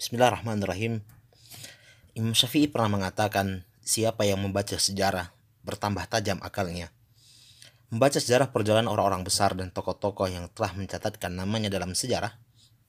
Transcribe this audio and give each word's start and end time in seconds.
Bismillahirrahmanirrahim. 0.00 1.04
Imam 2.16 2.32
Syafi'i 2.32 2.72
pernah 2.72 2.88
mengatakan, 2.88 3.68
siapa 3.84 4.24
yang 4.24 4.40
membaca 4.40 4.72
sejarah 4.72 5.28
bertambah 5.60 6.08
tajam 6.08 6.40
akalnya. 6.40 6.88
Membaca 7.92 8.16
sejarah 8.16 8.48
perjalanan 8.48 8.88
orang-orang 8.88 9.28
besar 9.28 9.52
dan 9.52 9.68
tokoh-tokoh 9.68 10.24
yang 10.32 10.48
telah 10.56 10.72
mencatatkan 10.72 11.36
namanya 11.36 11.68
dalam 11.68 11.92
sejarah 11.92 12.32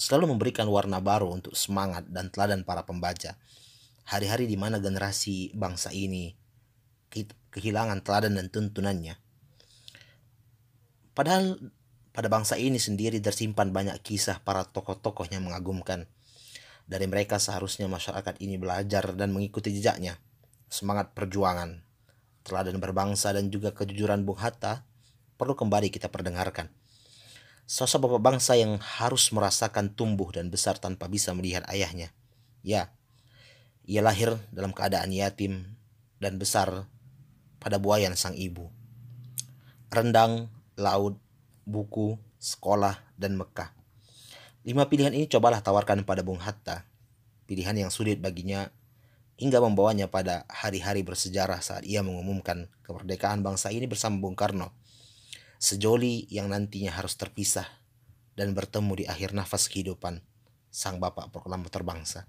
selalu 0.00 0.32
memberikan 0.32 0.64
warna 0.64 0.96
baru 0.96 1.28
untuk 1.28 1.52
semangat 1.52 2.08
dan 2.08 2.32
teladan 2.32 2.64
para 2.64 2.88
pembaca. 2.88 3.36
Hari-hari 4.08 4.48
di 4.48 4.56
mana 4.56 4.80
generasi 4.80 5.52
bangsa 5.52 5.92
ini 5.92 6.32
kehilangan 7.52 8.00
teladan 8.00 8.40
dan 8.40 8.48
tuntunannya. 8.48 9.20
Padahal 11.12 11.68
pada 12.16 12.32
bangsa 12.32 12.56
ini 12.56 12.80
sendiri 12.80 13.20
tersimpan 13.20 13.76
banyak 13.76 14.00
kisah 14.00 14.40
para 14.40 14.64
tokoh-tokoh 14.64 15.28
yang 15.28 15.44
mengagumkan. 15.44 16.08
Dari 16.84 17.08
mereka 17.08 17.40
seharusnya 17.40 17.88
masyarakat 17.88 18.36
ini 18.44 18.60
belajar 18.60 19.16
dan 19.16 19.32
mengikuti 19.32 19.72
jejaknya. 19.72 20.20
Semangat 20.68 21.16
perjuangan, 21.16 21.80
teladan 22.44 22.76
berbangsa 22.76 23.32
dan 23.32 23.48
juga 23.48 23.72
kejujuran 23.72 24.28
Bung 24.28 24.36
Hatta 24.36 24.84
perlu 25.40 25.56
kembali 25.56 25.88
kita 25.88 26.12
perdengarkan. 26.12 26.68
Sosok 27.64 28.04
bapak 28.04 28.20
bangsa 28.20 28.60
yang 28.60 28.76
harus 28.76 29.32
merasakan 29.32 29.96
tumbuh 29.96 30.28
dan 30.28 30.52
besar 30.52 30.76
tanpa 30.76 31.08
bisa 31.08 31.32
melihat 31.32 31.64
ayahnya. 31.72 32.12
Ya, 32.60 32.92
ia 33.88 34.04
lahir 34.04 34.36
dalam 34.52 34.76
keadaan 34.76 35.08
yatim 35.12 35.76
dan 36.20 36.36
besar 36.36 36.88
pada 37.56 37.80
buayan 37.80 38.12
sang 38.16 38.36
ibu. 38.36 38.68
Rendang, 39.88 40.52
laut, 40.76 41.16
buku, 41.64 42.20
sekolah, 42.36 43.00
dan 43.16 43.40
Mekah. 43.40 43.83
Lima 44.64 44.88
pilihan 44.88 45.12
ini 45.12 45.28
cobalah 45.28 45.60
tawarkan 45.60 46.08
pada 46.08 46.24
Bung 46.24 46.40
Hatta. 46.40 46.88
Pilihan 47.44 47.76
yang 47.76 47.92
sulit 47.92 48.16
baginya 48.24 48.72
hingga 49.36 49.60
membawanya 49.60 50.08
pada 50.08 50.48
hari-hari 50.48 51.04
bersejarah 51.04 51.60
saat 51.60 51.84
ia 51.84 52.00
mengumumkan 52.00 52.72
kemerdekaan 52.80 53.44
bangsa 53.44 53.68
ini 53.68 53.84
bersama 53.84 54.16
Bung 54.24 54.32
Karno. 54.32 54.72
Sejoli 55.60 56.24
yang 56.32 56.48
nantinya 56.48 56.96
harus 56.96 57.12
terpisah 57.12 57.68
dan 58.40 58.56
bertemu 58.56 58.92
di 58.96 59.04
akhir 59.04 59.36
nafas 59.36 59.68
kehidupan 59.68 60.24
sang 60.72 60.96
bapak 60.96 61.28
proklamator 61.28 61.84
bangsa. 61.84 62.24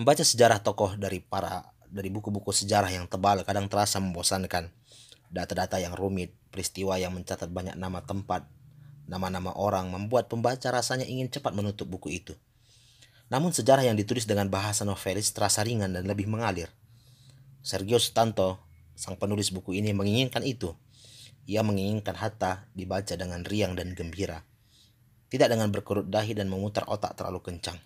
Membaca 0.00 0.24
sejarah 0.24 0.64
tokoh 0.64 0.96
dari 0.96 1.20
para 1.20 1.76
dari 1.92 2.08
buku-buku 2.08 2.56
sejarah 2.56 2.88
yang 2.88 3.04
tebal 3.04 3.44
kadang 3.44 3.68
terasa 3.68 4.00
membosankan 4.00 4.72
Data-data 5.28 5.76
yang 5.76 5.92
rumit, 5.92 6.32
peristiwa 6.48 6.96
yang 6.96 7.12
mencatat 7.12 7.52
banyak 7.52 7.76
nama 7.76 8.00
tempat, 8.00 8.48
nama-nama 9.08 9.56
orang 9.56 9.88
membuat 9.88 10.28
pembaca 10.28 10.68
rasanya 10.68 11.08
ingin 11.08 11.32
cepat 11.32 11.56
menutup 11.56 11.88
buku 11.88 12.20
itu. 12.20 12.36
Namun 13.32 13.56
sejarah 13.56 13.88
yang 13.88 13.96
ditulis 13.96 14.28
dengan 14.28 14.52
bahasa 14.52 14.84
novelis 14.84 15.32
terasa 15.32 15.64
ringan 15.64 15.96
dan 15.96 16.04
lebih 16.04 16.28
mengalir. 16.28 16.68
Sergio 17.64 17.96
Stanto, 17.96 18.60
sang 18.92 19.16
penulis 19.16 19.48
buku 19.48 19.80
ini 19.80 19.96
menginginkan 19.96 20.44
itu. 20.44 20.76
Ia 21.48 21.64
menginginkan 21.64 22.16
Hatta 22.16 22.68
dibaca 22.76 23.16
dengan 23.16 23.40
riang 23.44 23.72
dan 23.72 23.96
gembira. 23.96 24.44
Tidak 25.32 25.48
dengan 25.48 25.72
berkerut 25.72 26.08
dahi 26.08 26.36
dan 26.36 26.48
memutar 26.52 26.84
otak 26.88 27.16
terlalu 27.16 27.40
kencang. 27.40 27.80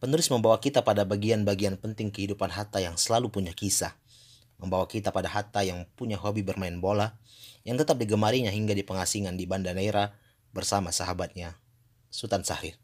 Penulis 0.00 0.28
membawa 0.32 0.56
kita 0.60 0.84
pada 0.84 1.04
bagian-bagian 1.04 1.76
penting 1.76 2.08
kehidupan 2.08 2.52
Hatta 2.52 2.80
yang 2.80 2.96
selalu 2.96 3.28
punya 3.28 3.52
kisah 3.52 3.96
membawa 4.58 4.84
kita 4.90 5.14
pada 5.14 5.30
Hatta 5.30 5.62
yang 5.62 5.86
punya 5.94 6.18
hobi 6.18 6.42
bermain 6.42 6.74
bola, 6.82 7.14
yang 7.62 7.78
tetap 7.78 7.96
digemarinya 7.96 8.50
hingga 8.50 8.74
di 8.74 8.82
pengasingan 8.82 9.38
di 9.38 9.46
Banda 9.46 9.70
Neira 9.70 10.12
bersama 10.50 10.90
sahabatnya, 10.90 11.54
Sultan 12.10 12.42
Sahrir. 12.42 12.74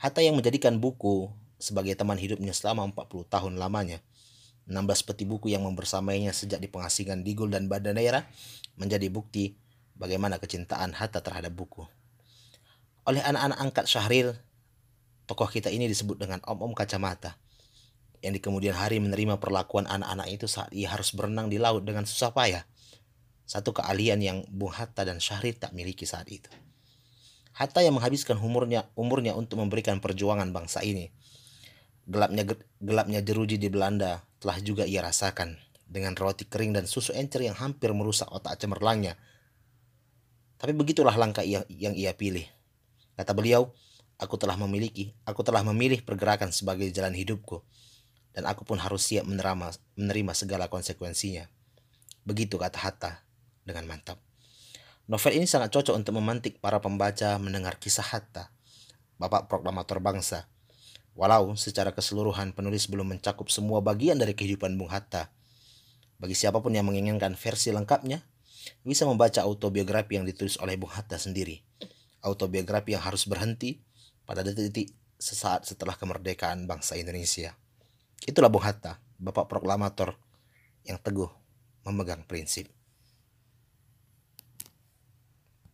Hatta 0.00 0.24
yang 0.24 0.34
menjadikan 0.34 0.80
buku 0.80 1.28
sebagai 1.60 1.92
teman 1.92 2.16
hidupnya 2.16 2.56
selama 2.56 2.88
40 2.88 3.28
tahun 3.28 3.54
lamanya. 3.60 4.00
16 4.68 4.84
peti 5.08 5.24
buku 5.24 5.48
yang 5.48 5.64
membersamainya 5.64 6.32
sejak 6.36 6.60
di 6.60 6.68
pengasingan 6.68 7.24
di 7.24 7.32
Gul 7.32 7.48
dan 7.48 7.72
Banda 7.72 7.92
Neira 7.96 8.28
menjadi 8.76 9.08
bukti 9.08 9.56
bagaimana 9.96 10.36
kecintaan 10.36 10.92
Hatta 10.92 11.24
terhadap 11.24 11.52
buku. 11.56 11.88
Oleh 13.08 13.24
anak-anak 13.24 13.58
angkat 13.64 13.84
Syahrir, 13.88 14.36
tokoh 15.24 15.48
kita 15.48 15.72
ini 15.72 15.88
disebut 15.88 16.20
dengan 16.20 16.44
Om-Om 16.44 16.76
Kacamata 16.76 17.40
yang 18.18 18.34
di 18.34 18.40
kemudian 18.42 18.74
hari 18.74 18.98
menerima 18.98 19.38
perlakuan 19.38 19.86
anak-anak 19.86 20.28
itu 20.30 20.46
saat 20.50 20.74
ia 20.74 20.90
harus 20.90 21.14
berenang 21.14 21.46
di 21.46 21.58
laut 21.58 21.86
dengan 21.86 22.02
susah 22.02 22.34
payah. 22.34 22.66
Satu 23.48 23.72
keahlian 23.72 24.20
yang 24.20 24.38
Bung 24.50 24.74
Hatta 24.74 25.06
dan 25.06 25.22
Syahrir 25.22 25.56
tak 25.56 25.72
miliki 25.72 26.04
saat 26.04 26.28
itu. 26.28 26.50
Hatta 27.56 27.80
yang 27.80 27.96
menghabiskan 27.96 28.36
umurnya 28.38 28.86
umurnya 28.98 29.34
untuk 29.34 29.62
memberikan 29.62 30.02
perjuangan 30.02 30.50
bangsa 30.50 30.84
ini. 30.84 31.10
Gelapnya 32.04 32.44
gelapnya 32.78 33.20
jeruji 33.22 33.56
di 33.56 33.70
Belanda 33.70 34.22
telah 34.38 34.58
juga 34.60 34.84
ia 34.84 35.00
rasakan 35.02 35.58
dengan 35.88 36.12
roti 36.18 36.44
kering 36.44 36.76
dan 36.76 36.84
susu 36.84 37.16
encer 37.16 37.42
yang 37.46 37.56
hampir 37.56 37.90
merusak 37.96 38.28
otak 38.28 38.60
cemerlangnya. 38.60 39.16
Tapi 40.58 40.74
begitulah 40.74 41.14
langkah 41.14 41.46
yang, 41.46 41.64
yang 41.70 41.94
ia 41.94 42.12
pilih. 42.12 42.44
Kata 43.14 43.30
beliau, 43.32 43.70
aku 44.18 44.34
telah 44.36 44.58
memiliki, 44.58 45.14
aku 45.22 45.46
telah 45.46 45.62
memilih 45.62 46.02
pergerakan 46.02 46.50
sebagai 46.50 46.90
jalan 46.90 47.14
hidupku 47.14 47.62
dan 48.36 48.44
aku 48.46 48.64
pun 48.64 48.78
harus 48.78 49.04
siap 49.04 49.24
menerima, 49.24 49.74
menerima 49.98 50.32
segala 50.36 50.70
konsekuensinya. 50.70 51.48
Begitu 52.28 52.60
kata 52.60 52.78
Hatta 52.78 53.12
dengan 53.64 53.88
mantap. 53.88 54.20
Novel 55.08 55.40
ini 55.40 55.48
sangat 55.48 55.72
cocok 55.72 55.96
untuk 55.96 56.20
memantik 56.20 56.60
para 56.60 56.84
pembaca 56.84 57.40
mendengar 57.40 57.80
kisah 57.80 58.04
Hatta, 58.04 58.52
bapak 59.16 59.48
proklamator 59.48 60.04
bangsa. 60.04 60.44
Walau 61.16 61.56
secara 61.56 61.96
keseluruhan 61.96 62.52
penulis 62.52 62.86
belum 62.86 63.16
mencakup 63.16 63.48
semua 63.48 63.80
bagian 63.80 64.20
dari 64.20 64.36
kehidupan 64.36 64.76
Bung 64.76 64.92
Hatta. 64.92 65.32
Bagi 66.20 66.36
siapa 66.36 66.60
pun 66.60 66.76
yang 66.76 66.86
menginginkan 66.86 67.34
versi 67.34 67.72
lengkapnya, 67.72 68.20
bisa 68.84 69.08
membaca 69.08 69.40
autobiografi 69.42 70.20
yang 70.20 70.28
ditulis 70.28 70.60
oleh 70.60 70.76
Bung 70.76 70.92
Hatta 70.92 71.16
sendiri. 71.16 71.64
Autobiografi 72.20 72.92
yang 72.92 73.02
harus 73.02 73.24
berhenti 73.24 73.80
pada 74.28 74.44
detik-detik 74.44 74.92
sesaat 75.18 75.66
setelah 75.66 75.96
kemerdekaan 75.98 76.68
bangsa 76.68 76.94
Indonesia. 76.94 77.56
Itulah 78.24 78.50
Bung 78.50 78.64
Hatta, 78.64 78.98
bapak 79.20 79.46
proklamator 79.50 80.16
yang 80.86 80.96
teguh 80.98 81.28
memegang 81.84 82.24
prinsip. 82.24 82.77